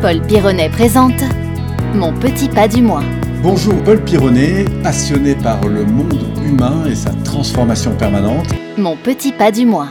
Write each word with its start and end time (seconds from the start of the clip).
Paul 0.00 0.20
Pironnet 0.22 0.68
présente 0.68 1.24
Mon 1.92 2.12
petit 2.12 2.48
pas 2.48 2.68
du 2.68 2.82
mois. 2.82 3.02
Bonjour 3.42 3.74
Paul 3.82 4.00
Pironnet, 4.04 4.64
passionné 4.80 5.34
par 5.34 5.66
le 5.66 5.84
monde 5.84 6.22
humain 6.46 6.84
et 6.88 6.94
sa 6.94 7.10
transformation 7.24 7.96
permanente. 7.96 8.46
Mon 8.76 8.96
petit 8.96 9.32
pas 9.32 9.50
du 9.50 9.66
mois. 9.66 9.88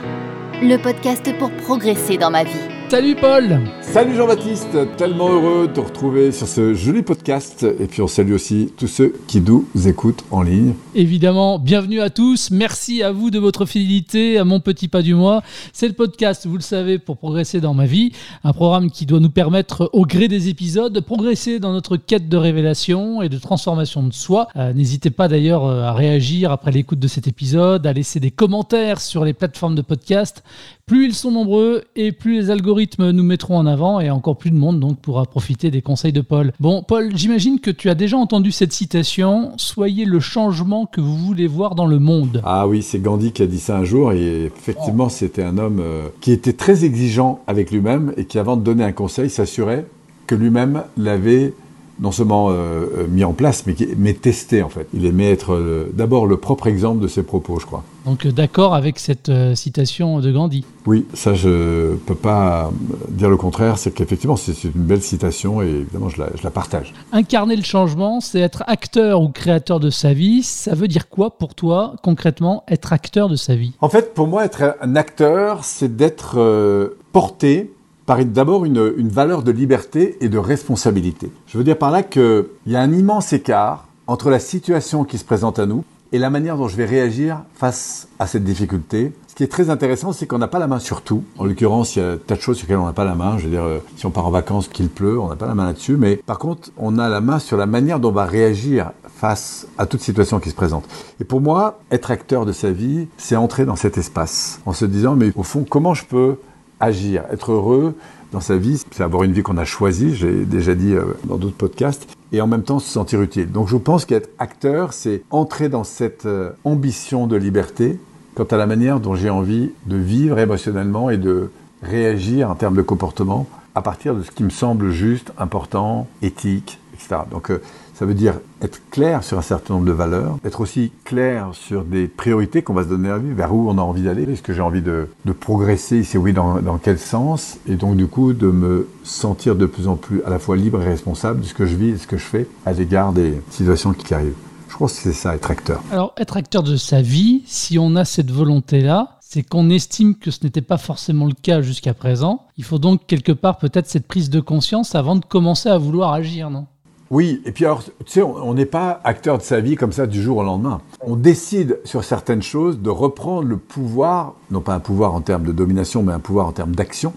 Le 0.62 0.78
podcast 0.78 1.30
pour 1.38 1.52
progresser 1.52 2.18
dans 2.18 2.32
ma 2.32 2.46
vie. 2.46 2.52
Salut 2.90 3.16
Paul 3.16 3.60
Salut 3.90 4.16
Jean-Baptiste, 4.16 4.78
tellement 4.98 5.30
heureux 5.32 5.68
de 5.70 5.74
te 5.74 5.80
retrouver 5.80 6.32
sur 6.34 6.46
ce 6.48 6.74
joli 6.74 7.02
podcast. 7.04 7.66
Et 7.80 7.86
puis 7.88 8.02
on 8.02 8.08
salue 8.08 8.34
aussi 8.34 8.72
tous 8.78 8.88
ceux 8.88 9.14
qui 9.28 9.40
nous 9.42 9.66
écoutent 9.88 10.24
en 10.30 10.44
ligne. 10.44 10.74
Évidemment, 10.94 11.58
bienvenue 11.58 12.02
à 12.02 12.10
tous. 12.10 12.52
Merci 12.52 13.02
à 13.02 13.12
vous 13.12 13.32
de 13.32 13.40
votre 13.40 13.66
fidélité 13.66 14.38
à 14.38 14.44
mon 14.44 14.60
petit 14.60 14.90
pas 14.90 15.02
du 15.02 15.16
mois. 15.16 15.42
C'est 15.72 15.88
le 15.88 15.94
podcast, 15.94 16.46
vous 16.46 16.58
le 16.58 16.62
savez, 16.62 17.00
pour 17.00 17.18
progresser 17.18 17.62
dans 17.62 17.74
ma 17.74 17.86
vie. 17.86 18.12
Un 18.44 18.52
programme 18.52 18.92
qui 18.92 19.06
doit 19.06 19.22
nous 19.22 19.32
permettre, 19.32 19.90
au 19.94 20.06
gré 20.06 20.28
des 20.28 20.50
épisodes, 20.50 20.92
de 20.92 21.00
progresser 21.00 21.60
dans 21.60 21.72
notre 21.72 21.96
quête 21.96 22.28
de 22.28 22.38
révélation 22.38 23.22
et 23.22 23.30
de 23.30 23.38
transformation 23.38 24.04
de 24.04 24.14
soi. 24.14 24.50
Euh, 24.58 24.74
N'hésitez 24.74 25.12
pas 25.12 25.30
d'ailleurs 25.30 25.66
euh, 25.66 25.84
à 25.84 25.94
réagir 25.94 26.52
après 26.52 26.72
l'écoute 26.72 27.00
de 27.00 27.08
cet 27.08 27.28
épisode, 27.28 27.88
à 27.88 27.94
laisser 27.94 28.20
des 28.20 28.32
commentaires 28.32 29.00
sur 29.00 29.24
les 29.24 29.34
plateformes 29.34 29.76
de 29.76 29.82
podcast. 29.82 30.44
Plus 30.86 31.06
ils 31.08 31.14
sont 31.16 31.32
nombreux 31.32 31.84
et 31.98 32.14
plus 32.14 32.36
les 32.36 32.50
algorithmes 32.50 33.12
nous 33.12 33.24
mettront 33.24 33.58
en 33.58 33.66
avant 33.66 33.77
et 34.02 34.10
encore 34.10 34.38
plus 34.38 34.52
de 34.52 34.56
monde 34.56 34.80
donc 34.80 35.00
pourra 35.00 35.26
profiter 35.26 35.72
des 35.72 35.82
conseils 35.82 36.14
de 36.14 36.22
Paul. 36.22 36.52
Bon, 36.60 36.84
Paul, 36.84 37.12
j'imagine 37.16 37.60
que 37.60 37.72
tu 37.72 37.90
as 37.90 37.96
déjà 37.96 38.18
entendu 38.18 38.52
cette 38.52 38.74
citation 38.74 39.52
Soyez 39.58 40.06
le 40.06 40.20
changement 40.20 40.86
que 40.86 41.02
vous 41.02 41.18
voulez 41.18 41.48
voir 41.48 41.76
dans 41.76 41.86
le 41.86 42.00
monde. 42.00 42.42
Ah 42.44 42.68
oui, 42.68 42.82
c'est 42.82 43.00
Gandhi 43.00 43.32
qui 43.32 43.44
a 43.44 43.48
dit 43.48 43.60
ça 43.60 43.78
un 43.78 43.84
jour 43.84 44.12
et 44.14 44.46
effectivement 44.46 45.10
c'était 45.10 45.44
un 45.44 45.58
homme 45.58 45.80
euh, 45.80 46.08
qui 46.22 46.32
était 46.32 46.54
très 46.54 46.86
exigeant 46.86 47.40
avec 47.48 47.72
lui-même 47.72 48.14
et 48.18 48.26
qui 48.26 48.40
avant 48.40 48.58
de 48.58 48.64
donner 48.64 48.84
un 48.84 48.92
conseil 48.92 49.30
s'assurait 49.30 49.86
que 50.26 50.36
lui-même 50.36 50.84
l'avait 50.98 51.54
non 52.00 52.12
seulement 52.12 52.50
euh, 52.50 53.08
mis 53.10 53.24
en 53.24 53.34
place, 53.34 53.66
mais, 53.66 53.76
mais 53.98 54.14
testé 54.14 54.64
en 54.64 54.70
fait. 54.70 54.88
Il 54.94 55.06
aimait 55.06 55.32
être 55.32 55.54
euh, 55.54 55.92
d'abord 55.94 56.28
le 56.28 56.38
propre 56.38 56.68
exemple 56.68 57.02
de 57.02 57.08
ses 57.08 57.24
propos, 57.24 57.60
je 57.60 57.66
crois. 57.66 57.84
Donc 58.06 58.26
euh, 58.26 58.32
d'accord 58.32 58.74
avec 58.74 59.00
cette 59.00 59.30
euh, 59.30 59.56
citation 59.56 60.20
de 60.20 60.32
Gandhi. 60.32 60.64
Oui, 60.86 61.06
ça 61.14 61.34
je 61.34 61.96
peux 61.96 62.16
pas 62.16 62.68
euh, 62.68 62.96
dire 63.10 63.30
le 63.30 63.38
contraire, 63.38 63.78
c'est 63.78 63.92
qu'effectivement 63.92 64.38
c'est 64.38 64.54
c'est 64.54 64.70
une 64.74 64.84
belle 64.84 65.02
citation 65.02 65.62
et 65.62 65.68
évidemment 65.68 66.10
je 66.10 66.22
la, 66.22 66.30
je 66.36 66.44
la 66.44 66.52
partage. 66.52 66.94
Incarner 67.12 67.56
le 67.56 67.64
changement, 67.64 68.22
c'est 68.22 68.40
être 68.40 68.64
acteur 68.68 69.22
ou 69.22 69.30
créateur 69.30 69.80
de 69.80 69.90
sa 69.90 70.14
vie. 70.14 70.44
Ça 70.44 70.76
veut 70.76 70.88
dire 70.88 71.10
quoi 71.10 71.38
pour 71.38 71.56
toi 71.56 71.96
concrètement 72.04 72.64
être 72.68 72.94
acteur 72.94 73.30
de 73.30 73.36
sa 73.36 73.56
vie? 73.56 73.74
En 73.82 73.90
fait, 73.90 74.14
pour 74.14 74.28
moi, 74.28 74.46
être 74.46 74.76
un 74.82 74.96
acteur, 74.96 75.64
c'est 75.64 75.96
d'être 75.96 76.36
euh, 76.38 76.98
porté 77.12 77.72
par 78.08 78.24
d'abord 78.24 78.66
une, 78.66 78.94
une 78.98 79.10
valeur 79.10 79.44
de 79.44 79.52
liberté 79.52 80.18
et 80.22 80.30
de 80.30 80.38
responsabilité. 80.40 81.30
Je 81.46 81.58
veux 81.58 81.64
dire 81.64 81.78
par 81.78 81.92
là 81.92 82.02
qu'il 82.02 82.46
y 82.66 82.76
a 82.76 82.82
un 82.82 82.92
immense 82.94 83.34
écart 83.34 83.86
entre 84.08 84.30
la 84.30 84.40
situation 84.40 85.04
qui 85.04 85.18
se 85.18 85.26
présente 85.26 85.60
à 85.60 85.66
nous 85.66 85.84
et 86.14 86.18
la 86.18 86.30
manière 86.30 86.58
dont 86.58 86.70
je 86.70 86.78
vais 86.78 86.86
réagir 86.86 87.42
face 87.54 88.08
à 88.18 88.26
cette 88.26 88.46
difficulté. 88.46 89.12
Ce 89.28 89.36
qui 89.36 89.44
est 89.44 89.48
très 89.48 89.70
intéressant, 89.70 90.14
c'est 90.14 90.26
qu'on 90.26 90.38
n'a 90.38 90.48
pas 90.48 90.58
la 90.58 90.68
main 90.68 90.80
sur 90.80 91.02
tout. 91.02 91.24
En 91.38 91.44
l'occurrence, 91.44 91.98
il 91.98 92.00
y 92.00 92.02
a 92.02 92.16
tas 92.16 92.36
de 92.36 92.42
choses 92.42 92.58
sur 92.58 92.66
lesquelles 92.66 92.80
on 92.80 92.86
n'a 92.86 92.94
pas 92.94 93.04
la 93.04 93.14
main. 93.14 93.38
Je 93.38 93.44
veux 93.44 93.52
dire, 93.52 93.66
euh, 93.66 93.80
si 93.98 94.06
on 94.06 94.10
part 94.10 94.26
en 94.26 94.32
vacances, 94.32 94.70
qu'il 94.70 94.90
pleut, 94.90 95.20
on 95.20 95.28
n'a 95.28 95.36
pas 95.36 95.46
la 95.46 95.54
main 95.54 95.66
là-dessus. 95.66 95.98
Mais 95.98 96.16
par 96.16 96.40
contre, 96.40 96.72
on 96.78 96.98
a 96.98 97.10
la 97.10 97.20
main 97.20 97.40
sur 97.40 97.58
la 97.58 97.66
manière 97.66 98.00
dont 98.00 98.10
on 98.10 98.14
va 98.14 98.26
réagir 98.26 98.92
face 99.18 99.68
à 99.78 99.86
toute 99.86 100.00
situation 100.00 100.40
qui 100.40 100.50
se 100.50 100.56
présente. 100.56 100.86
Et 101.20 101.26
pour 101.26 101.42
moi, 101.42 101.80
être 101.92 102.10
acteur 102.10 102.46
de 102.46 102.54
sa 102.54 102.72
vie, 102.72 103.08
c'est 103.18 103.36
entrer 103.36 103.66
dans 103.66 103.76
cet 103.76 103.98
espace 103.98 104.62
en 104.66 104.74
se 104.74 104.86
disant, 104.86 105.16
mais 105.16 105.32
au 105.36 105.44
fond, 105.44 105.66
comment 105.70 105.94
je 105.94 106.06
peux 106.06 106.38
agir, 106.80 107.24
être 107.32 107.52
heureux 107.52 107.96
dans 108.32 108.42
sa 108.42 108.58
vie, 108.58 108.82
c'est 108.92 109.04
avoir 109.04 109.24
une 109.24 109.32
vie 109.32 109.42
qu'on 109.42 109.58
a 109.58 109.66
choisie, 109.66 110.16
j'ai 110.16 110.46
déjà 110.46 110.76
dit 110.76 110.94
euh, 110.94 111.06
dans 111.26 111.38
d'autres 111.38 111.56
podcasts, 111.56 112.08
et 112.34 112.42
en 112.42 112.48
même 112.48 112.64
temps 112.64 112.80
se 112.80 112.90
sentir 112.90 113.22
utile. 113.22 113.52
Donc 113.52 113.68
je 113.70 113.78
pense 113.78 114.06
qu'être 114.06 114.30
acteur, 114.38 114.94
c'est 114.94 115.24
entrer 115.32 115.70
dans 115.70 115.84
cette 115.84 116.26
euh, 116.26 116.52
ambition 116.66 117.28
de 117.28 117.38
liberté 117.38 118.00
quant 118.36 118.44
à 118.44 118.58
la 118.58 118.68
manière 118.68 119.00
dont 119.00 119.16
j'ai 119.16 119.30
envie 119.30 119.72
de 119.86 119.98
vivre 119.98 120.38
émotionnellement 120.38 121.10
et 121.10 121.18
de 121.18 121.50
réagir 121.82 122.52
en 122.52 122.56
termes 122.56 122.76
de 122.76 122.82
comportement 122.82 123.48
à 123.76 123.82
partir 123.82 124.16
de 124.16 124.24
ce 124.24 124.32
qui 124.32 124.44
me 124.44 124.50
semble 124.50 124.92
juste, 124.92 125.32
important, 125.38 126.08
éthique, 126.22 126.80
etc. 126.94 127.22
Donc 127.32 127.52
euh, 127.52 127.62
ça 127.98 128.06
veut 128.06 128.14
dire 128.14 128.36
être 128.62 128.80
clair 128.92 129.24
sur 129.24 129.40
un 129.40 129.42
certain 129.42 129.74
nombre 129.74 129.88
de 129.88 129.92
valeurs, 129.92 130.38
être 130.46 130.62
aussi 130.62 130.92
clair 131.04 131.50
sur 131.54 131.84
des 131.84 132.08
priorités 132.08 132.62
qu'on 132.62 132.76
va 132.76 132.84
se 132.84 132.90
donner 132.90 133.10
à 133.10 133.18
vie, 133.18 133.34
vers 133.34 133.56
où 133.56 133.68
on 133.70 133.78
a 133.80 133.82
envie 133.82 134.04
d'aller, 134.04 134.24
est-ce 134.32 134.44
que 134.44 134.54
j'ai 134.54 134.62
envie 134.62 134.84
de, 134.84 135.08
progresser, 135.40 136.04
si 136.04 136.18
oui, 136.18 136.32
dans, 136.32 136.62
dans 136.62 136.78
quel 136.78 137.00
sens, 137.00 137.58
et 137.68 137.76
donc 137.76 137.96
du 137.96 138.06
coup 138.06 138.34
de 138.34 138.48
me 138.48 138.88
sentir 139.04 139.56
de 139.56 139.66
plus 139.66 139.88
en 139.88 139.96
plus 139.96 140.22
à 140.24 140.30
la 140.30 140.38
fois 140.38 140.56
libre 140.56 140.82
et 140.82 140.86
responsable 140.86 141.42
de 141.42 141.46
ce 141.46 141.56
que 141.56 141.66
je 141.66 141.76
vis 141.76 141.90
et 141.90 141.94
de 141.94 141.98
ce 141.98 142.06
que 142.06 142.18
je 142.18 142.24
fais 142.24 142.48
à 142.68 142.74
l'égard 142.74 143.14
des 143.14 143.42
situations 143.50 143.94
qui 143.94 144.14
arrivent. 144.14 144.36
Je 144.70 144.78
pense 144.78 144.94
que 144.94 145.00
c'est 145.00 145.14
ça, 145.14 145.34
être 145.34 145.50
acteur. 145.50 145.82
Alors 145.92 146.14
être 146.18 146.38
acteur 146.38 146.62
de 146.62 146.76
sa 146.76 147.02
vie, 147.02 147.42
si 147.48 147.80
on 147.80 147.96
a 147.96 148.06
cette 148.06 148.30
volonté-là, 148.30 149.18
c'est 149.22 149.42
qu'on 149.42 149.72
estime 149.72 150.16
que 150.16 150.30
ce 150.30 150.40
n'était 150.44 150.62
pas 150.62 150.78
forcément 150.78 151.26
le 151.26 151.34
cas 151.34 151.62
jusqu'à 151.62 151.96
présent. 151.96 152.46
Il 152.58 152.64
faut 152.64 152.80
donc 152.80 153.08
quelque 153.08 153.32
part 153.32 153.58
peut-être 153.58 153.88
cette 153.88 154.08
prise 154.08 154.30
de 154.30 154.40
conscience 154.40 154.94
avant 154.94 155.16
de 155.16 155.26
commencer 155.26 155.68
à 155.68 155.78
vouloir 155.80 156.14
agir, 156.14 156.52
non? 156.52 156.68
Oui, 157.10 157.42
et 157.46 157.52
puis 157.52 157.66
alors, 157.66 157.84
tu 157.84 157.92
sais, 158.08 158.22
on 158.22 158.54
n'est 158.54 158.66
pas 158.66 159.00
acteur 159.04 159.38
de 159.38 159.44
sa 159.44 159.62
vie 159.62 159.76
comme 159.76 159.92
ça 159.94 160.08
du 160.08 160.22
jour 160.22 160.38
au 160.38 160.44
lendemain. 160.44 160.82
On 161.02 161.16
décide 161.16 161.80
sur 161.86 162.04
certaines 162.04 162.42
choses 162.42 162.80
de 162.80 162.90
reprendre 162.90 163.48
le 163.48 163.58
pouvoir, 163.58 164.36
non 164.52 164.62
pas 164.62 164.74
un 164.74 164.80
pouvoir 164.80 165.14
en 165.14 165.22
termes 165.22 165.44
de 165.44 165.52
domination, 165.52 166.04
mais 166.04 166.12
un 166.12 166.20
pouvoir 166.20 166.48
en 166.48 166.52
termes 166.52 166.76
d'action. 166.76 167.14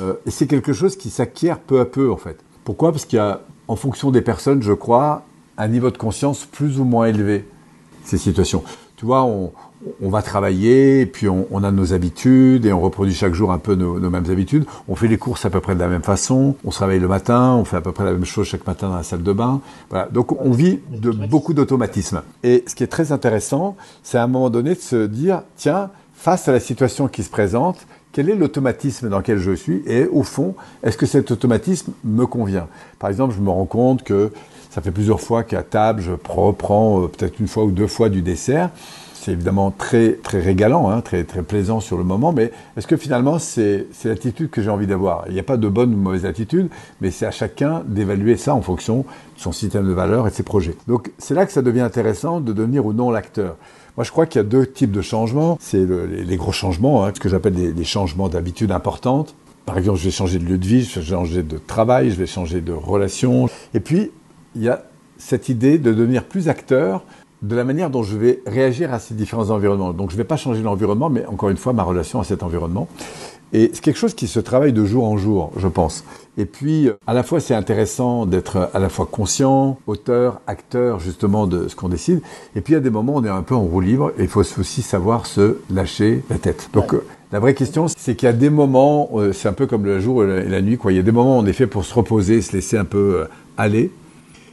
Euh, 0.00 0.14
et 0.26 0.30
c'est 0.30 0.46
quelque 0.46 0.72
chose 0.72 0.96
qui 0.96 1.10
s'acquiert 1.10 1.58
peu 1.58 1.80
à 1.80 1.84
peu, 1.84 2.10
en 2.10 2.16
fait. 2.16 2.38
Pourquoi? 2.64 2.90
Parce 2.90 3.04
qu'il 3.04 3.18
y 3.18 3.20
a, 3.20 3.42
en 3.68 3.76
fonction 3.76 4.10
des 4.10 4.22
personnes, 4.22 4.62
je 4.62 4.72
crois, 4.72 5.24
un 5.58 5.68
niveau 5.68 5.90
de 5.90 5.98
conscience 5.98 6.46
plus 6.46 6.80
ou 6.80 6.84
moins 6.84 7.06
élevé, 7.06 7.46
ces 8.04 8.18
situations. 8.18 8.64
Tu 8.96 9.06
vois, 9.06 9.24
on, 9.24 9.52
va 10.08 10.22
travailler, 10.22 11.00
et 11.00 11.06
puis 11.06 11.28
on, 11.28 11.64
a 11.64 11.70
nos 11.72 11.92
habitudes, 11.92 12.64
et 12.64 12.72
on 12.72 12.80
reproduit 12.80 13.14
chaque 13.14 13.34
jour 13.34 13.50
un 13.50 13.58
peu 13.58 13.74
nos, 13.74 13.98
mêmes 13.98 14.30
habitudes. 14.30 14.64
On 14.88 14.94
fait 14.94 15.08
les 15.08 15.18
courses 15.18 15.44
à 15.44 15.50
peu 15.50 15.60
près 15.60 15.74
de 15.74 15.80
la 15.80 15.88
même 15.88 16.02
façon, 16.02 16.54
on 16.64 16.70
se 16.70 16.80
réveille 16.80 17.00
le 17.00 17.08
matin, 17.08 17.54
on 17.54 17.64
fait 17.64 17.76
à 17.76 17.80
peu 17.80 17.90
près 17.90 18.04
la 18.04 18.12
même 18.12 18.24
chose 18.24 18.46
chaque 18.46 18.66
matin 18.66 18.88
dans 18.88 18.96
la 18.96 19.02
salle 19.02 19.24
de 19.24 19.32
bain. 19.32 19.60
Donc 20.12 20.40
on 20.40 20.52
vit 20.52 20.78
de 20.90 21.10
beaucoup 21.10 21.54
d'automatismes. 21.54 22.22
Et 22.44 22.62
ce 22.68 22.74
qui 22.76 22.84
est 22.84 22.88
très 22.88 23.10
intéressant, 23.10 23.76
c'est 24.04 24.18
à 24.18 24.22
un 24.22 24.28
moment 24.28 24.50
donné 24.50 24.74
de 24.74 24.80
se 24.80 25.06
dire, 25.06 25.42
tiens, 25.56 25.90
face 26.14 26.48
à 26.48 26.52
la 26.52 26.60
situation 26.60 27.08
qui 27.08 27.24
se 27.24 27.30
présente, 27.30 27.86
quel 28.14 28.30
est 28.30 28.36
l'automatisme 28.36 29.08
dans 29.08 29.18
lequel 29.18 29.38
je 29.38 29.50
suis? 29.50 29.82
Et 29.86 30.06
au 30.06 30.22
fond, 30.22 30.54
est-ce 30.84 30.96
que 30.96 31.04
cet 31.04 31.32
automatisme 31.32 31.92
me 32.04 32.26
convient? 32.26 32.68
Par 33.00 33.10
exemple, 33.10 33.34
je 33.34 33.40
me 33.40 33.50
rends 33.50 33.66
compte 33.66 34.04
que 34.04 34.30
ça 34.74 34.82
fait 34.82 34.90
plusieurs 34.90 35.20
fois 35.20 35.44
qu'à 35.44 35.62
table, 35.62 36.02
je 36.02 36.10
reprends 36.28 37.02
euh, 37.02 37.06
peut-être 37.06 37.38
une 37.38 37.46
fois 37.46 37.62
ou 37.64 37.70
deux 37.70 37.86
fois 37.86 38.08
du 38.08 38.22
dessert. 38.22 38.70
C'est 39.14 39.30
évidemment 39.30 39.70
très, 39.70 40.14
très 40.14 40.40
régalant, 40.40 40.90
hein, 40.90 41.00
très, 41.00 41.22
très 41.22 41.42
plaisant 41.42 41.78
sur 41.78 41.96
le 41.96 42.02
moment, 42.02 42.32
mais 42.32 42.50
est-ce 42.76 42.86
que 42.88 42.96
finalement 42.96 43.38
c'est 43.38 43.86
l'attitude 44.04 44.50
que 44.50 44.60
j'ai 44.60 44.68
envie 44.70 44.88
d'avoir? 44.88 45.24
Il 45.28 45.34
n'y 45.34 45.40
a 45.40 45.44
pas 45.44 45.56
de 45.56 45.68
bonne 45.68 45.92
ou 45.92 45.96
de 45.96 46.00
mauvaise 46.00 46.26
attitude, 46.26 46.68
mais 47.00 47.10
c'est 47.12 47.24
à 47.24 47.30
chacun 47.30 47.84
d'évaluer 47.86 48.36
ça 48.36 48.52
en 48.54 48.60
fonction 48.62 48.98
de 48.98 49.04
son 49.40 49.52
système 49.52 49.86
de 49.86 49.92
valeurs 49.92 50.26
et 50.26 50.30
de 50.30 50.34
ses 50.34 50.42
projets. 50.42 50.74
Donc 50.88 51.12
c'est 51.18 51.34
là 51.34 51.46
que 51.46 51.52
ça 51.52 51.62
devient 51.62 51.80
intéressant 51.80 52.40
de 52.40 52.52
devenir 52.52 52.84
ou 52.84 52.92
non 52.92 53.10
l'acteur. 53.10 53.56
Moi, 53.96 54.02
je 54.02 54.10
crois 54.10 54.26
qu'il 54.26 54.40
y 54.40 54.44
a 54.44 54.48
deux 54.48 54.66
types 54.66 54.90
de 54.90 55.02
changements. 55.02 55.56
C'est 55.60 55.84
le- 55.86 56.04
les, 56.06 56.24
les 56.24 56.36
gros 56.36 56.50
changements, 56.52 57.04
hein, 57.06 57.12
ce 57.14 57.20
que 57.20 57.28
j'appelle 57.28 57.54
des 57.72 57.84
changements 57.84 58.28
d'habitude 58.28 58.72
importantes. 58.72 59.36
Par 59.64 59.78
exemple, 59.78 60.00
je 60.00 60.04
vais 60.04 60.10
changer 60.10 60.38
de 60.40 60.44
lieu 60.44 60.58
de 60.58 60.66
vie, 60.66 60.82
je 60.82 61.00
vais 61.00 61.06
changer 61.06 61.42
de 61.44 61.56
travail, 61.56 62.10
je 62.10 62.16
vais 62.16 62.26
changer 62.26 62.60
de 62.60 62.72
relation. 62.72 63.48
Et 63.72 63.80
puis, 63.80 64.10
il 64.54 64.62
y 64.62 64.68
a 64.68 64.84
cette 65.18 65.48
idée 65.48 65.78
de 65.78 65.92
devenir 65.92 66.24
plus 66.24 66.48
acteur 66.48 67.04
de 67.42 67.54
la 67.54 67.64
manière 67.64 67.90
dont 67.90 68.02
je 68.02 68.16
vais 68.16 68.42
réagir 68.46 68.92
à 68.92 68.98
ces 68.98 69.14
différents 69.14 69.50
environnements. 69.50 69.92
Donc, 69.92 70.10
je 70.10 70.16
ne 70.16 70.18
vais 70.18 70.26
pas 70.26 70.36
changer 70.36 70.62
l'environnement, 70.62 71.10
mais 71.10 71.26
encore 71.26 71.50
une 71.50 71.56
fois, 71.56 71.72
ma 71.72 71.82
relation 71.82 72.20
à 72.20 72.24
cet 72.24 72.42
environnement. 72.42 72.88
Et 73.52 73.70
c'est 73.72 73.82
quelque 73.82 73.98
chose 73.98 74.14
qui 74.14 74.26
se 74.26 74.40
travaille 74.40 74.72
de 74.72 74.84
jour 74.84 75.04
en 75.04 75.16
jour, 75.16 75.52
je 75.56 75.68
pense. 75.68 76.04
Et 76.36 76.44
puis, 76.44 76.88
à 77.06 77.14
la 77.14 77.22
fois, 77.22 77.38
c'est 77.38 77.54
intéressant 77.54 78.26
d'être 78.26 78.70
à 78.74 78.78
la 78.80 78.88
fois 78.88 79.06
conscient, 79.06 79.78
auteur, 79.86 80.40
acteur, 80.48 80.98
justement, 80.98 81.46
de 81.46 81.68
ce 81.68 81.76
qu'on 81.76 81.88
décide. 81.88 82.20
Et 82.56 82.62
puis, 82.62 82.74
a 82.74 82.80
des 82.80 82.90
moments 82.90 83.14
on 83.16 83.24
est 83.24 83.28
un 83.28 83.42
peu 83.42 83.54
en 83.54 83.62
roue 83.62 83.80
libre 83.80 84.12
et 84.18 84.22
il 84.22 84.28
faut 84.28 84.40
aussi 84.40 84.82
savoir 84.82 85.26
se 85.26 85.58
lâcher 85.70 86.24
la 86.30 86.38
tête. 86.38 86.70
Donc, 86.72 86.94
euh, 86.94 87.04
la 87.30 87.38
vraie 87.38 87.54
question, 87.54 87.86
c'est 87.88 88.16
qu'il 88.16 88.26
y 88.26 88.30
a 88.30 88.32
des 88.32 88.50
moments, 88.50 89.10
euh, 89.14 89.32
c'est 89.32 89.48
un 89.48 89.52
peu 89.52 89.66
comme 89.66 89.84
le 89.84 90.00
jour 90.00 90.24
et 90.24 90.48
la, 90.48 90.60
nuit, 90.60 90.76
quoi. 90.76 90.90
Il 90.92 90.96
y 90.96 91.00
a 91.00 91.02
des 91.02 91.12
moments 91.12 91.38
où 91.38 91.42
on 91.42 91.46
est 91.46 91.52
fait 91.52 91.68
pour 91.68 91.84
se 91.84 91.94
reposer, 91.94 92.42
se 92.42 92.52
laisser 92.52 92.76
un 92.76 92.84
peu 92.84 93.20
euh, 93.20 93.24
aller. 93.56 93.92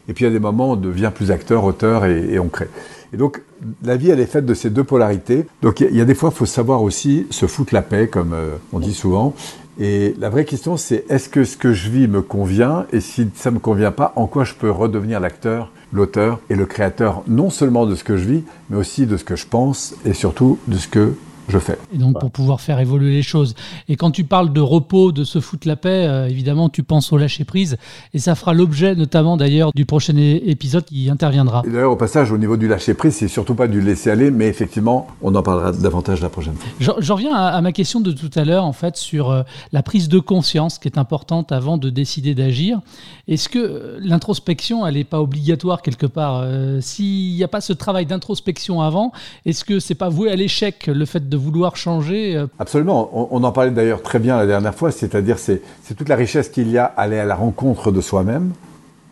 Et 0.07 0.13
puis 0.13 0.23
il 0.25 0.27
y 0.27 0.31
a 0.31 0.33
des 0.33 0.39
moments 0.39 0.69
où 0.69 0.73
on 0.73 0.75
devient 0.75 1.11
plus 1.13 1.31
acteur, 1.31 1.63
auteur 1.63 2.05
et, 2.05 2.39
on 2.39 2.47
crée. 2.47 2.69
Et 3.13 3.17
donc 3.17 3.41
la 3.83 3.95
vie, 3.97 4.09
elle 4.09 4.19
est 4.19 4.25
faite 4.25 4.45
de 4.45 4.53
ces 4.53 4.69
deux 4.69 4.83
polarités. 4.83 5.45
Donc 5.61 5.79
il 5.79 5.83
y 5.83 5.87
a- 5.87 5.89
il 5.91 5.97
y, 5.97 6.01
a 6.01 6.05
des 6.05 6.15
fois, 6.15 6.29
il 6.33 6.37
faut 6.37 6.45
savoir 6.45 6.81
aussi 6.83 7.27
se 7.29 7.45
foutre 7.45 7.73
la 7.73 7.81
paix, 7.81 8.07
comme 8.07 8.33
euh, 8.33 8.55
on 8.73 8.79
dit 8.79 8.93
souvent. 8.93 9.33
Et 9.79 10.15
la 10.19 10.29
vraie 10.29 10.45
question, 10.45 10.77
c'est 10.77 11.05
est-ce 11.09 11.29
que 11.29 11.43
ce 11.43 11.57
que 11.57 11.73
je 11.73 11.89
vis 11.89 12.07
me 12.07 12.21
convient? 12.21 12.85
Et 12.91 12.99
si 12.99 13.27
ça 13.35 13.49
ne 13.51 13.55
me 13.55 13.59
convient 13.59 13.91
pas, 13.91 14.13
en 14.15 14.27
quoi 14.27 14.43
je 14.43 14.53
peux 14.53 14.69
redevenir 14.69 15.19
l'acteur, 15.19 15.71
l'auteur 15.93 16.39
et 16.49 16.55
le 16.55 16.65
créateur, 16.65 17.23
non 17.27 17.49
seulement 17.49 17.85
de 17.85 17.95
ce 17.95 18.03
que 18.03 18.17
je 18.17 18.25
vis, 18.25 18.43
mais 18.69 18.77
aussi 18.77 19.05
de 19.05 19.17
ce 19.17 19.23
que 19.23 19.35
je 19.35 19.47
pense 19.47 19.95
et 20.05 20.13
surtout 20.13 20.57
de 20.67 20.77
ce 20.77 20.87
que 20.87 21.13
je 21.49 21.59
fais. 21.59 21.77
Et 21.93 21.97
donc 21.97 22.19
pour 22.19 22.31
pouvoir 22.31 22.61
faire 22.61 22.79
évoluer 22.79 23.11
les 23.11 23.21
choses. 23.21 23.55
Et 23.89 23.95
quand 23.95 24.11
tu 24.11 24.23
parles 24.23 24.53
de 24.53 24.61
repos, 24.61 25.11
de 25.11 25.23
se 25.23 25.39
foutre 25.39 25.67
la 25.67 25.75
paix, 25.75 26.07
euh, 26.07 26.27
évidemment 26.27 26.69
tu 26.69 26.83
penses 26.83 27.11
au 27.11 27.17
lâcher 27.17 27.43
prise 27.43 27.77
et 28.13 28.19
ça 28.19 28.35
fera 28.35 28.53
l'objet 28.53 28.95
notamment 28.95 29.37
d'ailleurs 29.37 29.71
du 29.73 29.85
prochain 29.85 30.15
épisode 30.17 30.85
qui 30.85 31.09
interviendra. 31.09 31.63
D'ailleurs 31.65 31.91
au 31.91 31.95
passage 31.95 32.31
au 32.31 32.37
niveau 32.37 32.57
du 32.57 32.67
lâcher 32.67 32.93
prise, 32.93 33.15
c'est 33.15 33.27
surtout 33.27 33.55
pas 33.55 33.67
du 33.67 33.81
laisser 33.81 34.09
aller, 34.09 34.31
mais 34.31 34.47
effectivement 34.47 35.07
on 35.21 35.33
en 35.35 35.43
parlera 35.43 35.71
davantage 35.71 36.21
la 36.21 36.29
prochaine 36.29 36.55
fois. 36.55 36.95
J'en 36.99 37.15
reviens 37.15 37.35
à, 37.35 37.61
ma 37.61 37.71
question 37.71 37.99
de 37.99 38.11
tout 38.11 38.31
à 38.35 38.45
l'heure 38.45 38.65
en 38.65 38.73
fait 38.73 38.95
sur 38.97 39.31
euh, 39.31 39.43
la 39.71 39.83
prise 39.83 40.09
de 40.09 40.19
conscience 40.19 40.79
qui 40.79 40.87
est 40.87 40.97
importante 40.97 41.51
avant 41.51 41.77
de 41.77 41.89
décider 41.89 42.35
d'agir. 42.35 42.79
Est-ce 43.27 43.49
que 43.49 43.59
euh, 43.59 43.97
l'introspection 44.01 44.85
elle 44.85 44.95
n'est 44.95 45.03
pas 45.03 45.21
obligatoire 45.21 45.81
quelque 45.81 46.05
part 46.05 46.45
S'il 46.81 47.35
n'y 47.35 47.43
a 47.43 47.47
pas 47.47 47.61
ce 47.61 47.73
travail 47.73 48.05
d'introspection 48.05 48.81
avant, 48.81 49.11
est-ce 49.45 49.63
que 49.63 49.79
c'est 49.79 49.95
pas 49.95 50.09
voué 50.09 50.31
à 50.31 50.35
l'échec 50.35 50.87
le 50.87 51.05
fait 51.05 51.27
de 51.27 51.37
vouloir 51.41 51.75
changer 51.75 52.35
euh, 52.35 52.47
Absolument. 52.59 53.27
On, 53.31 53.43
en 53.43 53.51
parlait 53.51 53.71
d'ailleurs 53.71 54.01
très 54.01 54.19
bien 54.19 54.37
la 54.37 54.45
dernière 54.45 54.75
fois, 54.75 54.91
c'est-à-dire 54.91 55.39
c'est, 55.39 55.61
toute 55.97 56.09
la 56.09 56.15
richesse 56.15 56.49
qu'il 56.49 56.69
y 56.69 56.77
a 56.77 56.85
à 56.85 57.01
aller 57.01 57.19
à 57.19 57.25
la 57.25 57.35
rencontre 57.35 57.91
de 57.91 58.01
soi-même, 58.01 58.51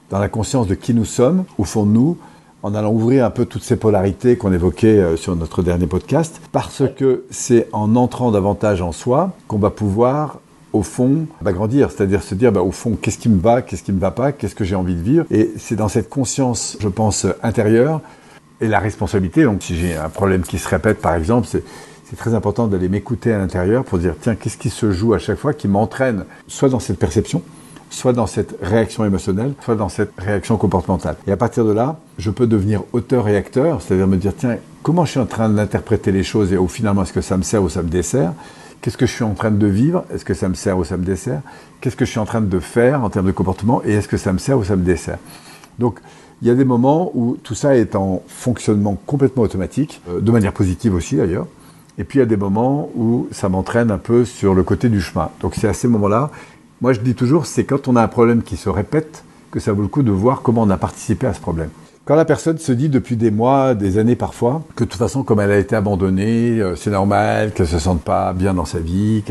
dans 0.10 0.20
la 0.20 0.30
conscience 0.30 0.68
de 0.68 0.76
qui 0.76 0.94
nous 0.94 1.06
sommes, 1.06 1.44
au 1.58 1.64
fond 1.64 1.86
de 1.86 1.92
nous, 1.92 2.18
en 2.64 2.76
allant 2.76 2.92
ouvrir 2.92 3.26
un 3.26 3.30
peu 3.30 3.46
toutes 3.46 3.64
ces 3.64 3.78
polarités 3.78 4.36
qu'on 4.38 4.52
évoquait 4.52 5.00
euh, 5.00 5.18
sur 5.18 5.36
notre 5.36 5.64
dernier 5.64 5.88
podcast, 5.88 6.42
parce 6.52 6.84
que 6.96 7.26
c'est 7.30 7.68
en 7.72 7.96
entrant 7.96 8.32
davantage 8.32 8.82
en 8.82 8.92
soi 8.92 9.32
qu'on 9.48 9.60
va 9.60 9.70
pouvoir 9.70 10.40
au 10.72 10.84
fond, 10.84 11.26
bah, 11.42 11.52
grandir, 11.52 11.90
c'est-à-dire 11.90 12.22
se 12.22 12.36
dire, 12.36 12.52
bah, 12.52 12.62
au 12.62 12.72
fond, 12.72 12.98
qu'est-ce 13.02 13.18
qui 13.18 13.30
me 13.30 13.40
va, 13.40 13.62
qu'est-ce 13.62 13.84
qui 13.84 13.92
me 13.92 14.00
va 14.00 14.12
pas, 14.12 14.32
qu'est-ce 14.32 14.56
que 14.56 14.64
j'ai 14.64 14.76
envie 14.76 14.96
de 14.96 15.02
vivre. 15.02 15.26
Et 15.32 15.52
c'est 15.58 15.76
dans 15.76 15.88
cette 15.88 16.10
conscience, 16.10 16.78
je 16.80 16.88
pense, 16.88 17.26
intérieure, 17.42 18.02
et 18.62 18.68
la 18.68 18.80
responsabilité. 18.80 19.44
Donc, 19.44 19.64
si 19.64 19.76
j'ai 19.76 19.96
un 19.96 20.10
problème 20.10 20.42
qui 20.42 20.60
se 20.60 20.68
répète, 20.68 21.00
par 21.00 21.16
exemple, 21.16 21.48
c'est 21.50 21.64
c'est 22.10 22.16
très 22.16 22.34
important 22.34 22.68
d'aller 22.68 22.90
m'écouter 22.90 23.32
à 23.32 23.38
l'intérieur 23.38 23.84
pour 23.84 24.00
dire 24.00 24.16
tiens, 24.20 24.36
qu'est-ce 24.36 24.58
qui 24.58 24.72
se 24.72 24.92
joue 24.92 25.14
à 25.14 25.20
chaque 25.20 25.38
fois 25.38 25.54
qui 25.54 25.68
m'entraîne 25.68 26.26
soit 26.48 26.70
dans 26.70 26.80
cette 26.80 26.98
perception, 26.98 27.44
soit 27.92 28.14
dans 28.14 28.26
cette 28.26 28.56
réaction 28.64 29.06
émotionnelle, 29.06 29.54
soit 29.64 29.76
dans 29.76 29.90
cette 29.90 30.12
réaction 30.18 30.58
comportementale. 30.58 31.18
Et 31.28 31.32
à 31.32 31.38
partir 31.38 31.66
de 31.66 31.72
là, 31.72 32.00
je 32.18 32.32
peux 32.32 32.48
devenir 32.48 32.82
auteur 32.94 33.28
et 33.28 33.38
acteur, 33.38 33.82
c'est-à-dire 33.82 34.08
me 34.08 34.18
dire 34.18 34.34
tiens, 34.36 34.58
comment 34.82 35.06
je 35.06 35.12
suis 35.12 35.20
en 35.20 35.28
train 35.28 35.50
d'interpréter 35.50 36.12
les 36.12 36.24
choses 36.24 36.52
et 36.52 36.58
où 36.58 36.68
finalement 36.68 37.04
est-ce 37.04 37.14
que 37.14 37.22
ça 37.22 37.38
me 37.38 37.44
sert 37.44 37.62
ou 37.62 37.70
ça 37.70 37.84
me 37.84 37.90
dessert? 37.90 38.34
Qu'est-ce 38.82 38.98
que 38.98 39.06
je 39.06 39.12
suis 39.12 39.24
en 39.24 39.34
train 39.36 39.52
de 39.52 39.68
vivre? 39.68 40.06
Est-ce 40.12 40.26
que 40.26 40.34
ça 40.34 40.50
me 40.50 40.56
sert 40.56 40.78
ou 40.80 40.86
ça 40.86 40.98
me 40.98 41.06
dessert? 41.06 41.42
Qu'est-ce 41.80 41.96
que 41.96 42.06
je 42.06 42.12
suis 42.12 42.20
en 42.20 42.26
train 42.26 42.42
de 42.42 42.60
faire 42.60 43.04
en 43.04 43.10
termes 43.12 43.28
de 43.28 43.32
comportement 43.32 43.84
Et 43.86 43.94
est-ce 43.94 44.08
que 44.08 44.18
ça 44.18 44.34
me 44.34 44.40
sert 44.40 44.58
ou 44.58 44.64
ça 44.64 44.76
me 44.76 44.84
dessert? 44.84 45.20
Donc, 45.78 46.00
il 46.42 46.48
y 46.48 46.52
a 46.52 46.56
des 46.56 46.66
moments 46.66 47.12
où 47.14 47.38
tout 47.44 47.56
ça 47.56 47.76
est 47.76 47.96
en 47.96 48.24
fonctionnement 48.28 48.98
complètement 49.06 49.44
automatique, 49.44 50.02
euh, 50.10 50.22
de 50.22 50.32
manière 50.32 50.54
positive 50.54 50.96
aussi 50.96 51.18
d'ailleurs. 51.18 51.46
Et 52.00 52.06
puis 52.06 52.18
il 52.18 52.22
y 52.22 52.24
a 52.24 52.26
des 52.26 52.38
moments 52.38 52.90
où 52.96 53.28
ça 53.32 53.50
m'entraîne 53.50 53.92
un 53.92 53.98
peu 53.98 54.24
sur 54.24 54.56
le 54.56 54.64
côté 54.64 54.88
du 54.88 55.02
chemin. 55.02 55.30
Donc 55.42 55.54
c'est 55.56 55.68
à 55.68 55.74
ces 55.74 55.90
moments-là, 55.90 56.32
moi 56.82 56.94
je 56.94 57.02
dis 57.02 57.14
toujours, 57.14 57.46
c'est 57.46 57.66
quand 57.66 57.90
on 57.90 57.98
a 57.98 58.02
un 58.02 58.08
problème 58.08 58.42
qui 58.42 58.56
se 58.56 58.70
répète 58.70 59.26
que 59.52 59.60
ça 59.60 59.74
vaut 59.74 59.82
le 59.82 59.90
coup 59.90 60.02
de 60.02 60.12
voir 60.12 60.42
comment 60.42 60.62
on 60.62 60.70
a 60.70 60.78
participé 60.78 61.28
à 61.28 61.34
ce 61.34 61.42
problème. 61.42 61.70
Quand 62.06 62.16
la 62.16 62.26
personne 62.26 62.58
se 62.58 62.72
dit 62.72 62.90
depuis 62.90 63.18
des 63.18 63.30
mois, 63.30 63.76
des 63.76 64.00
années 64.00 64.16
parfois, 64.16 64.64
que 64.76 64.84
de 64.84 64.90
toute 64.90 64.98
façon, 64.98 65.22
comme 65.22 65.40
elle 65.42 65.52
a 65.52 65.60
été 65.60 65.76
abandonnée, 65.76 66.60
euh, 66.60 66.76
c'est 66.76 66.90
normal 66.90 67.52
qu'elle 67.52 67.68
se 67.68 67.78
sente 67.78 68.02
pas 68.02 68.34
bien 68.34 68.56
dans 68.56 68.66
sa 68.66 68.80
vie. 68.80 69.22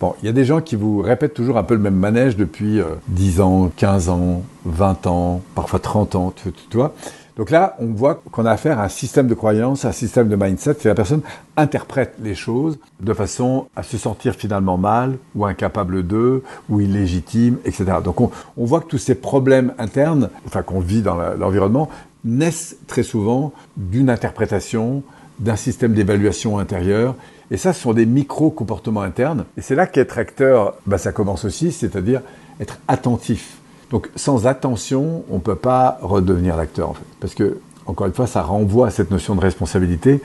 Bon, 0.00 0.14
il 0.22 0.26
y 0.26 0.28
a 0.28 0.32
des 0.32 0.44
gens 0.44 0.60
qui 0.60 0.76
vous 0.76 1.00
répètent 1.00 1.32
toujours 1.32 1.56
un 1.56 1.62
peu 1.62 1.74
le 1.74 1.80
même 1.80 1.94
manège 1.94 2.36
depuis 2.36 2.80
10 3.08 3.40
euh, 3.40 3.42
ans, 3.42 3.72
15 3.74 4.08
ans, 4.10 4.42
20 4.66 5.06
ans, 5.06 5.40
parfois 5.54 5.78
30 5.78 6.14
ans, 6.16 6.34
tu 6.36 6.76
vois. 6.76 6.92
Donc 7.40 7.48
là, 7.50 7.74
on 7.78 7.86
voit 7.86 8.16
qu'on 8.30 8.44
a 8.44 8.50
affaire 8.50 8.78
à 8.78 8.84
un 8.84 8.90
système 8.90 9.26
de 9.26 9.32
croyance, 9.32 9.86
un 9.86 9.92
système 9.92 10.28
de 10.28 10.36
mindset, 10.36 10.74
que 10.74 10.86
la 10.86 10.94
personne 10.94 11.22
interprète 11.56 12.12
les 12.22 12.34
choses 12.34 12.78
de 13.00 13.14
façon 13.14 13.68
à 13.74 13.82
se 13.82 13.96
sentir 13.96 14.34
finalement 14.34 14.76
mal, 14.76 15.16
ou 15.34 15.46
incapable 15.46 16.06
d'eux, 16.06 16.42
ou 16.68 16.82
illégitime, 16.82 17.56
etc. 17.64 17.92
Donc 18.04 18.20
on, 18.20 18.30
voit 18.58 18.82
que 18.82 18.88
tous 18.88 18.98
ces 18.98 19.14
problèmes 19.14 19.72
internes, 19.78 20.28
enfin 20.44 20.60
qu'on 20.60 20.80
vit 20.80 21.00
dans 21.00 21.16
l'environnement, 21.16 21.88
naissent 22.26 22.76
très 22.86 23.02
souvent 23.02 23.54
d'une 23.74 24.10
interprétation, 24.10 25.02
d'un 25.38 25.56
système 25.56 25.94
d'évaluation 25.94 26.58
intérieur. 26.58 27.14
Et 27.50 27.56
ça, 27.56 27.72
ce 27.72 27.80
sont 27.80 27.94
des 27.94 28.04
micro-comportements 28.04 29.00
internes. 29.00 29.46
Et 29.56 29.62
c'est 29.62 29.74
là 29.74 29.86
qu'être 29.86 30.18
acteur, 30.18 30.74
bah, 30.84 30.98
ça 30.98 31.10
commence 31.10 31.46
aussi, 31.46 31.72
c'est-à-dire 31.72 32.20
être 32.60 32.76
attentif 32.86 33.59
donc 33.90 34.08
sans 34.14 34.46
attention, 34.46 35.24
on 35.30 35.36
ne 35.36 35.40
peut 35.40 35.56
pas 35.56 35.98
redevenir 36.00 36.56
l'acteur 36.56 36.90
en 36.90 36.94
fait. 36.94 37.04
Parce 37.20 37.34
que, 37.34 37.58
encore 37.86 38.06
une 38.06 38.12
fois, 38.12 38.26
ça 38.26 38.42
renvoie 38.42 38.86
à 38.86 38.90
cette 38.90 39.10
notion 39.10 39.34
de 39.34 39.40
responsabilité. 39.40 40.20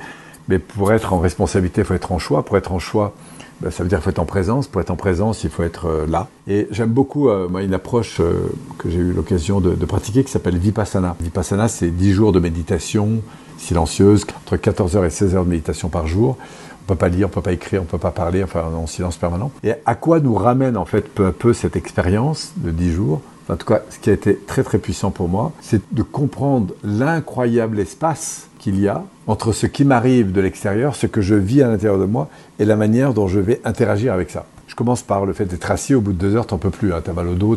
Mais 0.47 0.59
pour 0.59 0.93
être 0.93 1.13
en 1.13 1.19
responsabilité, 1.19 1.81
il 1.81 1.85
faut 1.85 1.95
être 1.95 2.11
en 2.11 2.19
choix. 2.19 2.45
Pour 2.45 2.57
être 2.57 2.71
en 2.71 2.77
choix, 2.77 3.13
ben, 3.61 3.71
ça 3.71 3.81
veut 3.81 3.89
dire 3.89 3.97
qu'il 3.97 4.03
faut 4.03 4.09
être 4.11 4.19
en 4.19 4.25
présence. 4.25 4.67
Pour 4.67 4.81
être 4.81 4.91
en 4.91 4.95
présence, 4.95 5.43
il 5.43 5.49
faut 5.49 5.63
être 5.63 5.87
euh, 5.87 6.05
là. 6.05 6.27
Et 6.47 6.67
j'aime 6.69 6.91
beaucoup 6.91 7.29
euh, 7.29 7.47
moi, 7.49 7.63
une 7.63 7.73
approche 7.73 8.19
euh, 8.19 8.51
que 8.77 8.91
j'ai 8.91 8.99
eu 8.99 9.11
l'occasion 9.11 9.59
de, 9.59 9.73
pratiquer 9.85 10.23
qui 10.23 10.31
s'appelle 10.31 10.57
Vipassana. 10.57 11.15
Vipassana, 11.19 11.67
c'est 11.67 11.89
10 11.89 12.13
jours 12.13 12.31
de 12.31 12.39
méditation 12.39 13.21
silencieuse, 13.57 14.25
entre 14.45 14.57
14 14.57 14.97
heures 14.97 15.05
et 15.05 15.09
16 15.09 15.35
heures 15.35 15.45
de 15.45 15.49
méditation 15.49 15.89
par 15.89 16.05
jour. 16.05 16.37
On 16.83 16.87
peut 16.87 16.95
pas 16.95 17.09
lire, 17.09 17.27
on 17.27 17.29
peut 17.31 17.41
pas 17.41 17.53
écrire, 17.53 17.81
on 17.81 17.85
peut 17.85 17.97
pas 17.97 18.11
parler, 18.11 18.43
enfin 18.43 18.65
en 18.75 18.85
silence 18.85 19.17
permanent. 19.17 19.51
Et 19.63 19.71
à 19.87 19.95
quoi 19.95 20.19
nous 20.19 20.35
ramène 20.35 20.77
en 20.77 20.85
fait 20.85 21.09
peu 21.11 21.25
à 21.25 21.31
peu 21.31 21.53
cette 21.53 21.75
expérience 21.75 22.51
de 22.57 22.69
10 22.69 22.91
jours? 22.91 23.21
En 23.49 23.57
tout 23.57 23.65
cas, 23.65 23.81
ce 23.89 23.99
qui 23.99 24.09
a 24.09 24.13
été 24.13 24.35
très 24.35 24.63
très 24.63 24.77
puissant 24.77 25.11
pour 25.11 25.29
moi, 25.29 25.51
c'est 25.61 25.81
de 25.91 26.01
comprendre 26.01 26.73
l'incroyable 26.83 27.79
espace 27.79 28.47
qu'il 28.59 28.79
y 28.79 28.87
a 28.87 29.03
entre 29.27 29.51
ce 29.51 29.67
qui 29.67 29.85
m'arrive 29.85 30.31
de 30.31 30.41
l'extérieur, 30.41 30.95
ce 30.95 31.07
que 31.07 31.21
je 31.21 31.35
vis 31.35 31.61
à 31.61 31.67
l'intérieur 31.67 31.99
de 31.99 32.05
moi, 32.05 32.29
et 32.59 32.65
la 32.65 32.75
manière 32.75 33.13
dont 33.13 33.27
je 33.27 33.39
vais 33.39 33.61
interagir 33.63 34.13
avec 34.13 34.31
ça. 34.31 34.45
Je 34.67 34.75
commence 34.75 35.03
par 35.03 35.25
le 35.25 35.33
fait 35.33 35.45
d'être 35.45 35.69
assis, 35.69 35.93
au 35.93 36.01
bout 36.01 36.13
de 36.13 36.17
deux 36.17 36.35
heures, 36.35 36.47
t'en 36.47 36.57
peux 36.57 36.71
plus, 36.71 36.93
hein, 36.93 37.01
t'as 37.03 37.13
mal 37.13 37.27
au 37.27 37.35
dos. 37.35 37.55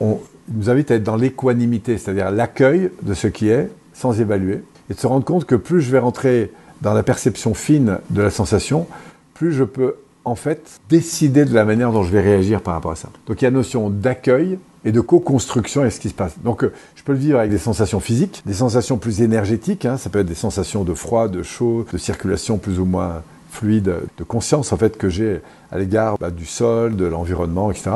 On 0.00 0.20
nous 0.52 0.70
invite 0.70 0.90
à 0.90 0.94
être 0.94 1.02
dans 1.02 1.16
l'équanimité, 1.16 1.98
c'est-à-dire 1.98 2.30
l'accueil 2.30 2.90
de 3.02 3.14
ce 3.14 3.28
qui 3.28 3.48
est, 3.48 3.70
sans 3.92 4.20
évaluer, 4.20 4.62
et 4.90 4.94
de 4.94 4.98
se 4.98 5.06
rendre 5.06 5.24
compte 5.24 5.44
que 5.44 5.54
plus 5.54 5.80
je 5.82 5.90
vais 5.90 5.98
rentrer 5.98 6.50
dans 6.82 6.94
la 6.94 7.02
perception 7.02 7.54
fine 7.54 7.98
de 8.10 8.22
la 8.22 8.30
sensation, 8.30 8.86
plus 9.34 9.52
je 9.52 9.64
peux 9.64 9.96
en 10.24 10.34
fait 10.34 10.80
décider 10.88 11.44
de 11.44 11.54
la 11.54 11.64
manière 11.64 11.92
dont 11.92 12.02
je 12.02 12.10
vais 12.10 12.20
réagir 12.20 12.60
par 12.60 12.74
rapport 12.74 12.90
à 12.90 12.96
ça. 12.96 13.08
Donc 13.26 13.40
il 13.40 13.44
y 13.44 13.46
a 13.46 13.50
la 13.50 13.56
notion 13.56 13.90
d'accueil, 13.90 14.58
et 14.86 14.92
de 14.92 15.00
co-construction 15.00 15.82
avec 15.82 15.92
ce 15.92 16.00
qui 16.00 16.08
se 16.08 16.14
passe. 16.14 16.38
Donc 16.42 16.64
euh, 16.64 16.72
je 16.94 17.02
peux 17.02 17.12
le 17.12 17.18
vivre 17.18 17.38
avec 17.38 17.50
des 17.50 17.58
sensations 17.58 18.00
physiques, 18.00 18.42
des 18.46 18.54
sensations 18.54 18.96
plus 18.96 19.20
énergétiques, 19.20 19.84
hein, 19.84 19.98
ça 19.98 20.08
peut 20.08 20.20
être 20.20 20.26
des 20.26 20.34
sensations 20.34 20.84
de 20.84 20.94
froid, 20.94 21.28
de 21.28 21.42
chaud, 21.42 21.84
de 21.92 21.98
circulation 21.98 22.56
plus 22.56 22.78
ou 22.78 22.84
moins 22.84 23.22
fluide, 23.50 23.94
de 24.16 24.24
conscience 24.24 24.72
en 24.72 24.76
fait 24.76 24.96
que 24.96 25.08
j'ai 25.08 25.40
à 25.72 25.78
l'égard 25.78 26.16
bah, 26.18 26.30
du 26.30 26.46
sol, 26.46 26.94
de 26.94 27.04
l'environnement, 27.04 27.70
etc. 27.70 27.90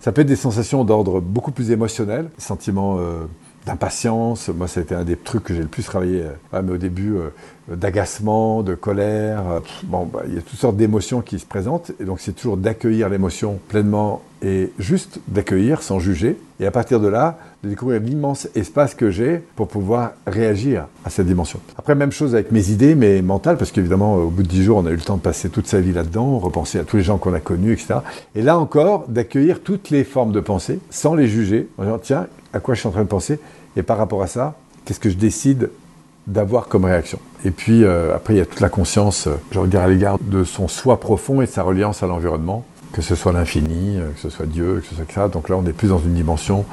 Ça 0.00 0.12
peut 0.12 0.20
être 0.20 0.28
des 0.28 0.36
sensations 0.36 0.84
d'ordre 0.84 1.20
beaucoup 1.20 1.50
plus 1.50 1.72
émotionnel, 1.72 2.30
sentiments 2.38 2.98
euh, 3.00 3.26
d'impatience. 3.66 4.48
Moi, 4.48 4.68
ça 4.68 4.80
a 4.80 4.82
été 4.84 4.94
un 4.94 5.04
des 5.04 5.16
trucs 5.16 5.44
que 5.44 5.54
j'ai 5.54 5.60
le 5.60 5.66
plus 5.66 5.82
travaillé, 5.82 6.22
euh, 6.22 6.62
mais 6.62 6.72
au 6.72 6.78
début, 6.78 7.16
d'agacement, 7.68 8.62
de 8.62 8.74
colère. 8.74 9.42
bon, 9.84 10.08
bah, 10.10 10.22
il 10.28 10.34
y 10.34 10.38
a 10.38 10.40
toutes 10.40 10.58
sortes 10.58 10.76
d'émotions 10.76 11.20
qui 11.20 11.38
se 11.38 11.46
présentent, 11.46 11.90
et 12.00 12.04
donc 12.04 12.20
c'est 12.20 12.32
toujours 12.32 12.56
d'accueillir 12.56 13.08
l'émotion 13.08 13.58
pleinement 13.68 14.22
et 14.42 14.72
juste 14.78 15.20
d'accueillir 15.28 15.82
sans 15.82 15.98
juger, 15.98 16.38
et 16.60 16.66
à 16.66 16.70
partir 16.70 17.00
de 17.00 17.08
là, 17.08 17.38
de 17.64 17.68
découvrir 17.68 18.00
l'immense 18.00 18.48
espace 18.54 18.94
que 18.94 19.10
j'ai 19.10 19.42
pour 19.56 19.66
pouvoir 19.68 20.12
réagir 20.26 20.86
à 21.04 21.10
cette 21.10 21.26
dimension. 21.26 21.58
Après, 21.76 21.94
même 21.94 22.12
chose 22.12 22.34
avec 22.34 22.52
mes 22.52 22.70
idées, 22.70 22.94
mes 22.94 23.22
mentales, 23.22 23.56
parce 23.56 23.72
qu'évidemment, 23.72 24.14
au 24.14 24.28
bout 24.28 24.42
de 24.42 24.48
dix 24.48 24.62
jours, 24.62 24.78
on 24.78 24.86
a 24.86 24.90
eu 24.90 24.96
le 24.96 25.00
temps 25.00 25.16
de 25.16 25.22
passer 25.22 25.48
toute 25.48 25.66
sa 25.66 25.80
vie 25.80 25.92
là-dedans, 25.92 26.38
repenser 26.38 26.78
à 26.78 26.84
tous 26.84 26.98
les 26.98 27.02
gens 27.02 27.18
qu'on 27.18 27.34
a 27.34 27.40
connus, 27.40 27.72
etc. 27.72 27.96
Et 28.34 28.42
là 28.42 28.58
encore, 28.58 29.06
d'accueillir 29.08 29.60
toutes 29.60 29.90
les 29.90 30.04
formes 30.04 30.32
de 30.32 30.40
pensée, 30.40 30.78
sans 30.90 31.14
les 31.14 31.26
juger, 31.26 31.68
en 31.78 31.84
disant, 31.84 31.98
tiens, 31.98 32.26
à 32.56 32.60
quoi 32.60 32.74
je 32.74 32.80
suis 32.80 32.88
en 32.88 32.92
train 32.92 33.02
de 33.02 33.08
penser, 33.08 33.38
et 33.76 33.82
par 33.82 33.98
rapport 33.98 34.22
à 34.22 34.26
ça, 34.26 34.54
qu'est-ce 34.84 35.00
que 35.00 35.10
je 35.10 35.16
décide 35.16 35.70
d'avoir 36.26 36.68
comme 36.68 36.84
réaction? 36.84 37.18
Et 37.44 37.50
puis 37.50 37.84
euh, 37.84 38.14
après, 38.14 38.34
il 38.34 38.38
y 38.38 38.40
a 38.40 38.46
toute 38.46 38.60
la 38.60 38.68
conscience, 38.68 39.26
euh, 39.26 39.36
je 39.52 39.58
regarde 39.58 39.84
à 39.84 39.88
l'égard 39.88 40.18
de 40.20 40.42
son 40.42 40.68
soi 40.68 40.98
profond 40.98 41.42
et 41.42 41.46
de 41.46 41.50
sa 41.50 41.62
reliance 41.62 42.02
à 42.02 42.06
l'environnement, 42.06 42.64
que 42.92 43.02
ce 43.02 43.14
soit 43.14 43.32
l'infini, 43.32 43.98
euh, 43.98 44.10
que 44.10 44.20
ce 44.20 44.30
soit 44.30 44.46
Dieu, 44.46 44.80
que 44.80 44.86
ce 44.86 44.94
soit 44.94 45.12
ça. 45.12 45.28
Donc 45.28 45.48
là, 45.48 45.56
on 45.56 45.66
est 45.66 45.72
plus 45.72 45.88
dans 45.88 45.98
une 45.98 46.14
dimension, 46.14 46.64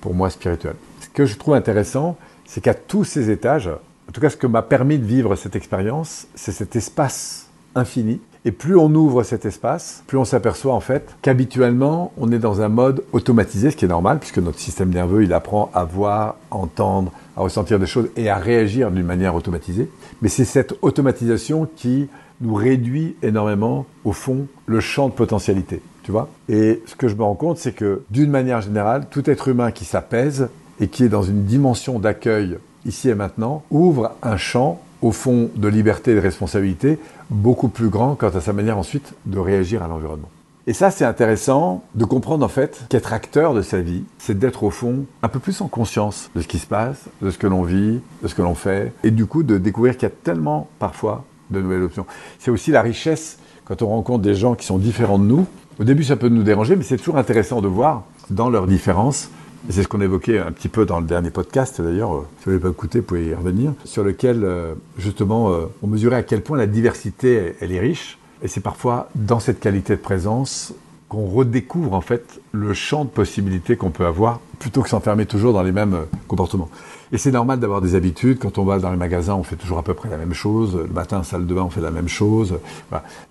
pour 0.00 0.14
moi, 0.14 0.30
spirituelle. 0.30 0.76
Ce 1.00 1.08
que 1.08 1.26
je 1.26 1.36
trouve 1.36 1.54
intéressant, 1.54 2.16
c'est 2.46 2.60
qu'à 2.60 2.74
tous 2.74 3.04
ces 3.04 3.30
étages, 3.30 3.68
en 4.08 4.12
tout 4.12 4.20
cas, 4.20 4.30
ce 4.30 4.36
que 4.36 4.46
m'a 4.46 4.62
permis 4.62 4.98
de 4.98 5.04
vivre 5.04 5.36
cette 5.36 5.56
expérience, 5.56 6.26
c'est 6.34 6.52
cet 6.52 6.76
espace 6.76 7.48
infini. 7.74 8.20
Et 8.46 8.52
plus 8.52 8.76
on 8.76 8.94
ouvre 8.94 9.24
cet 9.24 9.44
espace, 9.44 10.04
plus 10.06 10.18
on 10.18 10.24
s'aperçoit 10.24 10.72
en 10.72 10.78
fait 10.78 11.16
qu'habituellement, 11.20 12.12
on 12.16 12.30
est 12.30 12.38
dans 12.38 12.60
un 12.60 12.68
mode 12.68 13.02
automatisé, 13.12 13.72
ce 13.72 13.76
qui 13.76 13.86
est 13.86 13.88
normal, 13.88 14.20
puisque 14.20 14.38
notre 14.38 14.60
système 14.60 14.90
nerveux, 14.90 15.24
il 15.24 15.32
apprend 15.32 15.68
à 15.74 15.82
voir, 15.82 16.36
entendre, 16.52 17.10
à 17.36 17.40
ressentir 17.40 17.80
des 17.80 17.86
choses 17.86 18.08
et 18.14 18.30
à 18.30 18.36
réagir 18.36 18.92
d'une 18.92 19.04
manière 19.04 19.34
automatisée. 19.34 19.90
Mais 20.22 20.28
c'est 20.28 20.44
cette 20.44 20.76
automatisation 20.82 21.68
qui 21.74 22.08
nous 22.40 22.54
réduit 22.54 23.16
énormément, 23.20 23.84
au 24.04 24.12
fond, 24.12 24.46
le 24.66 24.78
champ 24.78 25.08
de 25.08 25.14
potentialité. 25.14 25.82
Tu 26.04 26.12
vois 26.12 26.28
Et 26.48 26.84
ce 26.86 26.94
que 26.94 27.08
je 27.08 27.16
me 27.16 27.24
rends 27.24 27.34
compte, 27.34 27.58
c'est 27.58 27.74
que 27.74 28.02
d'une 28.12 28.30
manière 28.30 28.60
générale, 28.60 29.08
tout 29.10 29.28
être 29.28 29.48
humain 29.48 29.72
qui 29.72 29.84
s'apaise 29.84 30.50
et 30.78 30.86
qui 30.86 31.02
est 31.02 31.08
dans 31.08 31.24
une 31.24 31.42
dimension 31.46 31.98
d'accueil 31.98 32.58
ici 32.84 33.08
et 33.08 33.16
maintenant 33.16 33.64
ouvre 33.72 34.12
un 34.22 34.36
champ 34.36 34.80
au 35.02 35.12
fond 35.12 35.50
de 35.54 35.68
liberté 35.68 36.12
et 36.12 36.14
de 36.14 36.20
responsabilité 36.20 36.98
beaucoup 37.30 37.68
plus 37.68 37.88
grand 37.88 38.14
quant 38.14 38.28
à 38.28 38.40
sa 38.40 38.52
manière 38.52 38.78
ensuite 38.78 39.14
de 39.26 39.38
réagir 39.38 39.82
à 39.82 39.88
l'environnement. 39.88 40.28
Et 40.68 40.72
ça, 40.72 40.90
c'est 40.90 41.04
intéressant 41.04 41.84
de 41.94 42.04
comprendre 42.04 42.44
en 42.44 42.48
fait 42.48 42.86
qu'être 42.88 43.12
acteur 43.12 43.54
de 43.54 43.62
sa 43.62 43.80
vie, 43.80 44.02
c'est 44.18 44.36
d'être 44.36 44.64
au 44.64 44.70
fond 44.70 45.04
un 45.22 45.28
peu 45.28 45.38
plus 45.38 45.60
en 45.60 45.68
conscience 45.68 46.28
de 46.34 46.40
ce 46.40 46.48
qui 46.48 46.58
se 46.58 46.66
passe, 46.66 47.04
de 47.22 47.30
ce 47.30 47.38
que 47.38 47.46
l'on 47.46 47.62
vit, 47.62 48.00
de 48.22 48.28
ce 48.28 48.34
que 48.34 48.42
l'on 48.42 48.56
fait, 48.56 48.92
et 49.04 49.12
du 49.12 49.26
coup 49.26 49.44
de 49.44 49.58
découvrir 49.58 49.96
qu'il 49.96 50.08
y 50.08 50.12
a 50.12 50.14
tellement 50.24 50.66
parfois 50.80 51.24
de 51.50 51.60
nouvelles 51.60 51.84
options. 51.84 52.04
C'est 52.40 52.50
aussi 52.50 52.72
la 52.72 52.82
richesse 52.82 53.38
quand 53.64 53.80
on 53.82 53.88
rencontre 53.88 54.22
des 54.22 54.34
gens 54.34 54.56
qui 54.56 54.66
sont 54.66 54.78
différents 54.78 55.20
de 55.20 55.24
nous. 55.24 55.46
Au 55.78 55.84
début, 55.84 56.02
ça 56.02 56.16
peut 56.16 56.28
nous 56.28 56.42
déranger, 56.42 56.74
mais 56.74 56.82
c'est 56.82 56.96
toujours 56.96 57.18
intéressant 57.18 57.60
de 57.60 57.68
voir 57.68 58.02
dans 58.30 58.48
leurs 58.48 58.66
différences 58.66 59.30
c'est 59.70 59.82
ce 59.82 59.88
qu'on 59.88 60.00
évoquait 60.00 60.38
un 60.38 60.52
petit 60.52 60.68
peu 60.68 60.86
dans 60.86 61.00
le 61.00 61.06
dernier 61.06 61.30
podcast, 61.30 61.80
d'ailleurs, 61.80 62.14
euh, 62.14 62.26
si 62.38 62.44
vous 62.44 62.50
n'avez 62.52 62.62
pas 62.62 62.70
écouté, 62.70 63.00
vous 63.00 63.04
pouvez 63.04 63.26
y 63.26 63.34
revenir, 63.34 63.72
sur 63.84 64.04
lequel, 64.04 64.44
euh, 64.44 64.74
justement, 64.98 65.50
euh, 65.50 65.66
on 65.82 65.86
mesurait 65.86 66.16
à 66.16 66.22
quel 66.22 66.42
point 66.42 66.56
la 66.56 66.66
diversité, 66.66 67.54
elle 67.60 67.72
est 67.72 67.80
riche. 67.80 68.18
Et 68.42 68.48
c'est 68.48 68.60
parfois 68.60 69.08
dans 69.14 69.40
cette 69.40 69.60
qualité 69.60 69.96
de 69.96 70.00
présence 70.00 70.72
qu'on 71.08 71.26
redécouvre, 71.26 71.94
en 71.94 72.00
fait, 72.00 72.40
le 72.52 72.74
champ 72.74 73.04
de 73.04 73.10
possibilités 73.10 73.76
qu'on 73.76 73.90
peut 73.90 74.06
avoir, 74.06 74.40
plutôt 74.58 74.82
que 74.82 74.88
s'enfermer 74.88 75.26
toujours 75.26 75.52
dans 75.52 75.62
les 75.62 75.72
mêmes 75.72 75.96
comportements. 76.28 76.68
Et 77.12 77.18
c'est 77.18 77.30
normal 77.30 77.60
d'avoir 77.60 77.80
des 77.80 77.94
habitudes. 77.94 78.38
Quand 78.38 78.58
on 78.58 78.64
va 78.64 78.78
dans 78.78 78.90
les 78.90 78.96
magasins, 78.96 79.34
on 79.34 79.44
fait 79.44 79.56
toujours 79.56 79.78
à 79.78 79.82
peu 79.82 79.94
près 79.94 80.08
la 80.08 80.16
même 80.16 80.34
chose. 80.34 80.76
Le 80.76 80.92
matin, 80.92 81.22
salle 81.22 81.46
de 81.46 81.54
bain, 81.54 81.62
on 81.62 81.70
fait 81.70 81.80
la 81.80 81.92
même 81.92 82.08
chose. 82.08 82.58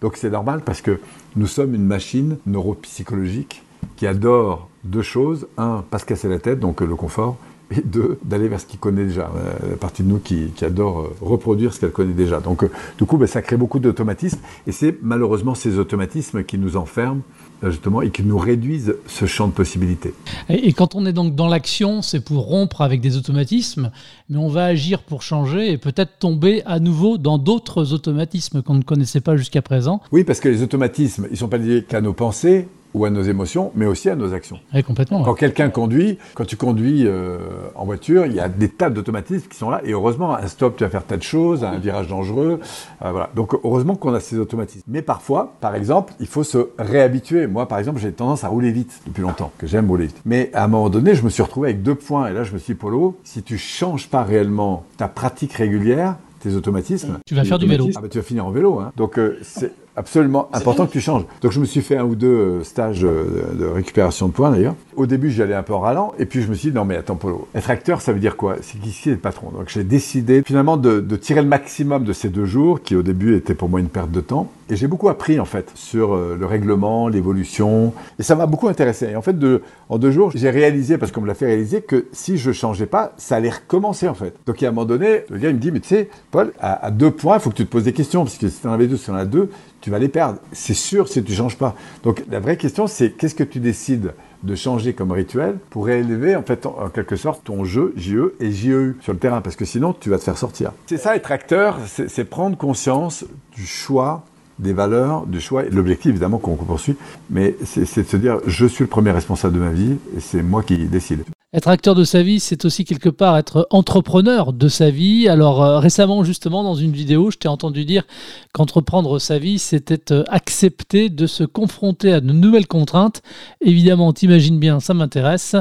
Donc 0.01 0.15
c'est 0.15 0.29
normal 0.29 0.61
parce 0.63 0.81
que 0.81 0.99
nous 1.35 1.47
sommes 1.47 1.75
une 1.75 1.85
machine 1.85 2.37
neuropsychologique 2.45 3.63
qui 3.97 4.07
adore 4.07 4.69
deux 4.85 5.01
choses. 5.01 5.47
Un, 5.57 5.83
pas 5.89 5.99
se 5.99 6.05
casser 6.05 6.29
la 6.29 6.39
tête, 6.39 6.59
donc 6.59 6.81
euh, 6.81 6.85
le 6.85 6.95
confort. 6.95 7.37
Et 7.71 7.81
deux, 7.81 8.19
d'aller 8.23 8.47
vers 8.47 8.59
ce 8.59 8.67
qu'il 8.67 8.79
connaît 8.79 9.05
déjà. 9.05 9.31
Euh, 9.35 9.71
la 9.71 9.75
partie 9.77 10.03
de 10.03 10.07
nous 10.07 10.19
qui, 10.19 10.51
adore 10.61 10.99
euh, 10.99 11.15
reproduire 11.21 11.73
ce 11.73 11.79
qu'elle 11.79 11.91
connaît 11.91 12.13
déjà. 12.13 12.39
Donc, 12.39 12.63
du 12.97 13.05
coup, 13.05 13.17
ben, 13.17 13.27
ça 13.27 13.41
crée 13.41 13.57
beaucoup 13.57 13.79
d'automatismes. 13.79 14.39
Et 14.67 14.71
c'est 14.71 14.97
malheureusement 15.01 15.55
ces 15.55 15.79
automatismes 15.79 16.43
qui 16.43 16.59
nous 16.59 16.77
enferment 16.77 17.21
justement, 17.63 18.01
et 18.01 18.11
qui 18.11 18.23
nous 18.23 18.37
réduisent 18.37 18.95
ce 19.07 19.25
champ 19.25 19.47
de 19.47 19.53
possibilités. 19.53 20.13
Et, 20.49 20.73
quand 20.73 20.95
on 20.95 21.05
est 21.05 21.13
donc 21.13 21.35
dans 21.35 21.47
l'action, 21.47 22.01
c'est 22.01 22.19
pour 22.19 22.45
rompre 22.45 22.81
avec 22.81 23.01
des 23.01 23.17
automatismes, 23.17 23.91
mais 24.29 24.37
on 24.37 24.49
va 24.49 24.65
agir 24.65 25.03
pour 25.03 25.21
changer 25.21 25.71
et 25.71 25.77
peut-être 25.77 26.19
tomber 26.19 26.63
à 26.65 26.79
nouveau 26.79 27.17
dans 27.17 27.37
d'autres 27.37 27.93
automatismes 27.93 28.61
qu'on 28.61 28.75
ne 28.75 28.83
connaissait 28.83 29.21
pas 29.21 29.37
jusqu'à 29.37 29.61
présent. 29.61 30.01
Oui, 30.11 30.23
parce 30.23 30.39
que 30.39 30.49
les 30.49 30.63
automatismes, 30.63 31.27
ils 31.29 31.33
ne 31.33 31.37
sont 31.37 31.47
pas 31.47 31.57
liés 31.57 31.83
qu'à 31.87 32.01
nos 32.01 32.13
pensées, 32.13 32.67
ou 32.95 33.03
à 33.03 33.09
nos 33.09 33.21
émotions, 33.21 33.73
mais 33.75 33.85
aussi 33.85 34.09
à 34.09 34.15
nos 34.15 34.33
actions. 34.33 34.57
Oui, 34.73 34.81
complètement. 34.81 35.21
Quand 35.21 35.33
quelqu'un 35.33 35.69
conduit, 35.69 36.17
quand 36.33 36.45
tu 36.45 36.55
conduis 36.55 37.03
euh, 37.05 37.37
en 37.75 37.83
voiture, 37.83 38.25
il 38.25 38.33
y 38.33 38.39
a 38.39 38.47
des 38.47 38.69
tas 38.69 38.89
d'automatismes 38.89 39.49
qui 39.49 39.57
sont 39.57 39.69
là. 39.69 39.81
Et 39.83 39.91
heureusement, 39.91 40.33
à 40.33 40.41
un 40.41 40.47
stop, 40.47 40.77
tu 40.77 40.85
vas 40.85 40.89
faire 40.89 41.03
tas 41.03 41.17
de 41.17 41.23
choses, 41.23 41.65
à 41.65 41.71
un 41.71 41.77
virage 41.77 42.07
dangereux. 42.07 42.61
Euh, 43.03 43.11
voilà. 43.11 43.29
Donc 43.35 43.53
heureusement 43.65 43.95
qu'on 43.95 44.13
a 44.13 44.21
ces 44.21 44.39
automatismes. 44.39 44.83
Mais 44.87 45.01
parfois, 45.01 45.55
par 45.59 45.75
exemple, 45.75 46.13
il 46.21 46.27
faut 46.27 46.45
se 46.45 46.69
réhabituer. 46.79 47.47
Moi, 47.47 47.67
par 47.67 47.79
exemple, 47.79 47.99
j'ai 47.99 48.13
tendance 48.13 48.45
à 48.45 48.47
rouler 48.47 48.71
vite 48.71 49.01
depuis 49.05 49.21
longtemps, 49.21 49.51
que 49.57 49.67
j'aime 49.67 49.89
rouler 49.89 50.07
vite. 50.07 50.21
Mais 50.23 50.49
à 50.53 50.63
un 50.63 50.67
moment 50.69 50.89
donné, 50.89 51.15
je 51.15 51.23
me 51.23 51.29
suis 51.29 51.43
retrouvé 51.43 51.71
avec 51.71 51.83
deux 51.83 51.95
points. 51.95 52.29
Et 52.29 52.33
là, 52.33 52.43
je 52.43 52.53
me 52.53 52.59
suis 52.59 52.75
dit, 52.75 52.79
Polo, 52.79 53.17
si 53.25 53.43
tu 53.43 53.57
changes 53.57 54.07
pas 54.07 54.23
réellement 54.23 54.85
ta 54.95 55.09
pratique 55.09 55.51
régulière, 55.51 56.15
tes 56.39 56.55
automatismes. 56.55 57.19
Tu 57.25 57.35
vas 57.35 57.43
faire 57.43 57.59
du 57.59 57.67
vélo. 57.67 57.89
Ah 57.95 58.01
bah, 58.01 58.07
tu 58.09 58.19
vas 58.19 58.23
finir 58.23 58.45
en 58.45 58.51
vélo. 58.51 58.79
Hein. 58.79 58.93
Donc 58.95 59.19
euh, 59.19 59.37
c'est 59.41 59.73
absolument 59.95 60.49
important 60.53 60.85
que 60.85 60.91
tu 60.91 61.01
changes. 61.01 61.23
Donc 61.41 61.51
je 61.51 61.59
me 61.59 61.65
suis 61.65 61.81
fait 61.81 61.97
un 61.97 62.03
ou 62.03 62.15
deux 62.15 62.27
euh, 62.27 62.63
stages 62.63 63.03
euh, 63.03 63.53
de 63.57 63.65
récupération 63.65 64.27
de 64.27 64.33
points 64.33 64.51
d'ailleurs. 64.51 64.75
Au 64.95 65.05
début, 65.05 65.31
j'y 65.31 65.41
allais 65.41 65.55
un 65.55 65.63
peu 65.63 65.73
en 65.73 65.79
ralent, 65.79 66.13
et 66.19 66.25
puis 66.25 66.41
je 66.41 66.47
me 66.47 66.53
suis 66.55 66.69
dit 66.69 66.75
non 66.75 66.85
mais 66.85 66.95
attends 66.95 67.15
Polo, 67.15 67.47
être 67.55 67.69
acteur, 67.69 68.01
ça 68.01 68.13
veut 68.13 68.19
dire 68.19 68.37
quoi? 68.37 68.57
C'est 68.61 68.79
qu'ici 68.79 69.09
est 69.09 69.13
le 69.13 69.17
patron. 69.19 69.51
Donc 69.51 69.69
j'ai 69.69 69.83
décidé 69.83 70.43
finalement 70.45 70.77
de, 70.77 70.99
de, 70.99 71.15
tirer 71.15 71.41
le 71.41 71.47
maximum 71.47 72.03
de 72.03 72.13
ces 72.13 72.29
deux 72.29 72.45
jours, 72.45 72.81
qui 72.81 72.95
au 72.95 73.03
début 73.03 73.35
étaient 73.35 73.55
pour 73.55 73.69
moi 73.69 73.79
une 73.79 73.89
perte 73.89 74.11
de 74.11 74.21
temps. 74.21 74.49
Et 74.69 74.75
j'ai 74.75 74.87
beaucoup 74.87 75.09
appris 75.09 75.39
en 75.39 75.45
fait 75.45 75.71
sur 75.75 76.15
euh, 76.15 76.35
le 76.39 76.45
règlement, 76.45 77.07
l'évolution, 77.07 77.93
et 78.17 78.23
ça 78.23 78.35
m'a 78.35 78.47
beaucoup 78.47 78.67
intéressé. 78.67 79.09
Et 79.11 79.15
en 79.15 79.21
fait, 79.21 79.37
de, 79.37 79.61
en 79.89 79.99
deux 79.99 80.11
jours, 80.11 80.31
j'ai 80.33 80.49
réalisé, 80.49 80.97
parce 80.97 81.11
qu'on 81.11 81.21
me 81.21 81.27
l'a 81.27 81.35
fait 81.35 81.45
réaliser, 81.45 81.81
que 81.81 82.07
si 82.11 82.37
je 82.37 82.51
changeais 82.51 82.87
pas, 82.87 83.13
ça 83.17 83.35
allait 83.35 83.49
recommencer 83.49 84.07
en 84.07 84.15
fait. 84.15 84.33
Donc 84.45 84.61
à 84.63 84.67
un 84.67 84.71
moment 84.71 84.85
donné, 84.85 85.21
le 85.29 85.37
gars 85.37 85.49
il 85.49 85.55
me 85.55 85.59
dit 85.59 85.71
mais 85.71 85.79
tu 85.79 85.89
sais, 85.89 86.09
Paul, 86.31 86.51
à, 86.59 86.85
à 86.87 86.91
deux 86.91 87.11
points, 87.11 87.37
il 87.37 87.41
faut 87.41 87.51
que 87.51 87.55
tu 87.55 87.65
te 87.65 87.71
poses 87.71 87.83
des 87.83 87.93
questions, 87.93 88.23
parce 88.23 88.37
que 88.37 88.49
si 88.49 88.61
tu 88.61 88.67
en 88.67 88.71
avais 88.73 88.87
deux, 88.87 88.97
si 88.97 89.05
tu 89.05 89.11
en 89.11 89.15
as 89.15 89.25
deux, 89.25 89.49
tu 89.85 89.91
vas 89.91 89.99
les 89.99 90.07
perdre. 90.07 90.39
C'est 90.51 90.73
sûr 90.73 91.07
si 91.07 91.23
tu 91.23 91.31
ne 91.31 91.37
changes 91.37 91.59
pas. 91.59 91.75
Donc 92.01 92.23
la 92.31 92.39
vraie 92.39 92.57
question, 92.57 92.87
c'est 92.87 93.11
qu'est-ce 93.11 93.35
que 93.35 93.43
tu 93.43 93.59
décides 93.59 94.15
de 94.41 94.55
changer 94.55 94.93
comme 94.93 95.11
rituel 95.11 95.59
pour 95.69 95.85
réélever 95.85 96.35
en 96.35 96.41
fait 96.41 96.65
en, 96.65 96.89
quelque 96.89 97.15
sorte 97.15 97.43
ton 97.43 97.65
jeu 97.65 97.93
JE 97.95 98.33
et 98.39 98.51
JEU 98.51 98.97
sur 99.01 99.13
le 99.13 99.19
terrain? 99.19 99.41
Parce 99.41 99.55
que 99.55 99.63
sinon 99.63 99.93
tu 99.93 100.09
vas 100.09 100.17
te 100.17 100.23
faire 100.23 100.39
sortir. 100.39 100.71
C'est 100.87 100.97
ça 100.97 101.15
être 101.15 101.31
acteur, 101.31 101.77
c'est 101.85 102.25
prendre 102.25 102.57
conscience 102.57 103.25
du 103.55 103.67
choix 103.67 104.23
des 104.57 104.73
valeurs, 104.73 105.27
du 105.27 105.39
choix, 105.39 105.61
l'objectif 105.65 106.09
évidemment 106.09 106.39
qu'on 106.39 106.55
poursuit, 106.55 106.95
mais 107.29 107.55
c'est 107.63 108.01
de 108.01 108.07
se 108.07 108.17
dire 108.17 108.39
je 108.47 108.65
suis 108.65 108.85
le 108.85 108.89
premier 108.89 109.11
responsable 109.11 109.53
de 109.53 109.59
ma 109.59 109.69
vie 109.69 109.97
et 110.17 110.19
c'est 110.19 110.41
moi 110.41 110.63
qui 110.63 110.77
décide. 110.85 111.25
Être 111.55 111.69
acteur 111.69 111.95
de 111.95 112.03
sa 112.03 112.21
vie, 112.21 112.41
c'est 112.41 112.65
aussi 112.65 112.83
quelque 112.83 113.07
part 113.07 113.37
être 113.37 113.65
entrepreneur 113.69 114.51
de 114.51 114.67
sa 114.67 114.89
vie. 114.89 115.29
Alors 115.29 115.63
euh, 115.63 115.79
récemment, 115.79 116.21
justement, 116.25 116.63
dans 116.63 116.75
une 116.75 116.91
vidéo, 116.91 117.31
je 117.31 117.37
t'ai 117.37 117.47
entendu 117.47 117.85
dire 117.85 118.03
qu'entreprendre 118.51 119.19
sa 119.19 119.39
vie, 119.39 119.57
c'était 119.57 120.11
euh, 120.11 120.25
accepter 120.27 121.07
de 121.07 121.25
se 121.27 121.45
confronter 121.45 122.11
à 122.11 122.19
de 122.19 122.33
nouvelles 122.33 122.67
contraintes. 122.67 123.21
Évidemment, 123.61 124.11
t'imagines 124.11 124.59
bien, 124.59 124.81
ça 124.81 124.93
m'intéresse 124.93 125.55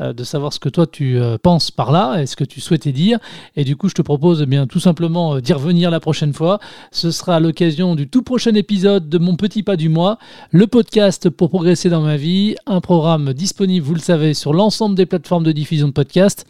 euh, 0.00 0.12
de 0.12 0.24
savoir 0.24 0.52
ce 0.52 0.58
que 0.58 0.68
toi 0.68 0.84
tu 0.84 1.16
penses 1.44 1.70
par 1.70 1.92
là 1.92 2.20
et 2.20 2.26
ce 2.26 2.34
que 2.34 2.42
tu 2.42 2.60
souhaitais 2.60 2.90
dire. 2.90 3.20
Et 3.54 3.62
du 3.62 3.76
coup, 3.76 3.88
je 3.88 3.94
te 3.94 4.02
propose 4.02 4.42
eh 4.42 4.46
bien 4.46 4.66
tout 4.66 4.80
simplement 4.80 5.38
d'y 5.38 5.52
revenir 5.52 5.92
la 5.92 6.00
prochaine 6.00 6.32
fois. 6.32 6.58
Ce 6.90 7.12
sera 7.12 7.38
l'occasion 7.38 7.94
du 7.94 8.08
tout 8.08 8.22
prochain 8.22 8.54
épisode 8.56 9.08
de 9.08 9.18
Mon 9.18 9.36
Petit 9.36 9.62
Pas 9.62 9.76
du 9.76 9.90
Mois, 9.90 10.18
le 10.50 10.66
podcast 10.66 11.30
pour 11.30 11.50
progresser 11.50 11.88
dans 11.88 12.02
ma 12.02 12.16
vie, 12.16 12.56
un 12.66 12.80
programme 12.80 13.32
disponible, 13.32 13.86
vous 13.86 13.94
le 13.94 14.00
savez, 14.00 14.34
sur 14.34 14.52
l'ensemble 14.52 14.96
des 14.96 15.06
plateformes 15.06 15.35
de 15.44 15.52
diffusion 15.52 15.88
de 15.88 15.92
podcast. 15.92 16.46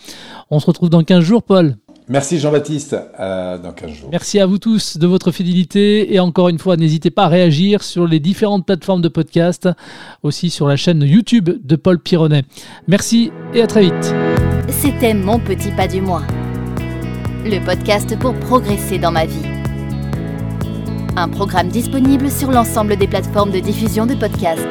On 0.51 0.61
se 0.61 0.67
retrouve 0.67 0.91
dans 0.91 1.03
15 1.03 1.25
jours, 1.25 1.43
Paul. 1.43 1.77
Merci 2.09 2.39
Jean-Baptiste, 2.39 2.97
dans 3.19 3.73
15 3.75 3.91
jours. 3.91 4.09
Merci 4.13 4.39
à 4.39 4.47
vous 4.47 4.59
tous 4.59 4.97
de 4.97 5.07
votre 5.09 5.33
fidélité 5.33 6.15
et 6.15 6.21
encore 6.21 6.49
une 6.49 6.59
fois, 6.61 6.77
n'hésitez 6.77 7.11
pas 7.11 7.25
à 7.25 7.29
réagir 7.29 7.83
sur 7.83 8.07
les 8.07 8.21
différentes 8.21 8.65
plateformes 8.65 9.03
de 9.03 9.09
podcast, 9.09 9.69
aussi 10.23 10.51
sur 10.51 10.69
la 10.69 10.77
chaîne 10.77 11.03
YouTube 11.03 11.51
de 11.65 11.77
Paul 11.77 11.99
Pironnet. 11.99 12.45
Merci 12.87 13.33
et 13.55 13.63
à 13.63 13.67
très 13.67 13.83
vite. 13.83 14.15
C'était 14.69 15.15
Mon 15.15 15.41
Petit 15.41 15.73
Pas 15.73 15.89
du 15.89 16.01
Mois, 16.01 16.23
le 17.45 17.65
podcast 17.65 18.17
pour 18.21 18.35
progresser 18.35 18.99
dans 18.99 19.11
ma 19.11 19.27
vie. 19.27 19.47
Un 21.17 21.29
programme 21.29 21.71
disponible 21.71 22.31
sur 22.31 22.53
l'ensemble 22.53 22.97
des 22.97 23.09
plateformes 23.09 23.51
de 23.51 23.59
diffusion 23.59 24.07
de 24.07 24.15
podcast. 24.15 24.69